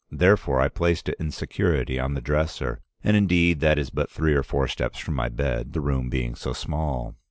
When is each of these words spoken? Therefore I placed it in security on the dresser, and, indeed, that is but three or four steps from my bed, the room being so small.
Therefore 0.09 0.59
I 0.59 0.67
placed 0.67 1.09
it 1.09 1.15
in 1.19 1.29
security 1.29 1.99
on 1.99 2.15
the 2.15 2.21
dresser, 2.21 2.79
and, 3.03 3.15
indeed, 3.15 3.59
that 3.59 3.77
is 3.77 3.91
but 3.91 4.09
three 4.09 4.33
or 4.33 4.41
four 4.41 4.67
steps 4.67 4.97
from 4.97 5.13
my 5.13 5.29
bed, 5.29 5.73
the 5.73 5.79
room 5.79 6.09
being 6.09 6.33
so 6.33 6.53
small. 6.53 7.13